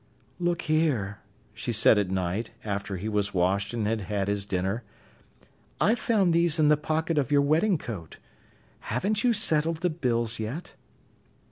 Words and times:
"Look 0.39 0.63
here," 0.63 1.19
she 1.53 1.71
said 1.71 1.99
at 1.99 2.09
night, 2.09 2.49
after 2.63 2.97
he 2.97 3.07
was 3.07 3.35
washed 3.35 3.71
and 3.71 3.85
had 3.85 4.01
had 4.01 4.27
his 4.29 4.45
dinner. 4.45 4.81
"I 5.79 5.93
found 5.93 6.33
these 6.33 6.57
in 6.57 6.69
the 6.69 6.75
pocket 6.75 7.19
of 7.19 7.31
your 7.31 7.43
wedding 7.43 7.77
coat. 7.77 8.17
Haven't 8.79 9.23
you 9.23 9.31
settled 9.31 9.77
the 9.81 9.91
bills 9.91 10.39
yet?" 10.39 10.73